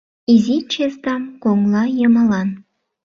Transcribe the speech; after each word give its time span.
Изи 0.33 0.57
чесдам 0.71 1.23
коҥлайымалан 1.43 2.49